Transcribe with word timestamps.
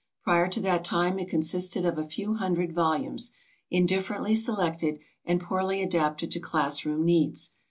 Prior 0.23 0.47
to 0.47 0.59
that 0.61 0.83
time 0.83 1.19
it 1.19 1.29
consisted 1.29 1.85
of 1.85 1.99
a 1.99 2.07
few 2.07 2.33
hundred 2.33 2.73
volumes, 2.73 3.33
indifferently 3.69 4.33
selected 4.33 4.97
and 5.25 5.39
poorly 5.39 5.83
adapted 5.83 6.31
to 6.31 6.39
class 6.39 6.83
room 6.85 7.05
needs. 7.05 7.51